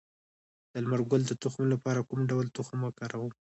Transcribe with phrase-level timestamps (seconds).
[0.71, 3.31] د لمر ګل د تخم لپاره کوم ډول تخم وکاروم؟